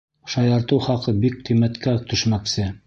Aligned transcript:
Шаяртыу 0.35 0.81
хаҡы 0.85 1.15
бик 1.27 1.39
ҡиммәткә 1.51 1.97
төшмәксе. 2.13 2.71